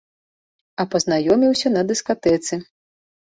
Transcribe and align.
А 0.83 0.85
пазнаёміўся 0.93 1.71
на 1.75 1.83
дыскатэцы. 1.91 2.61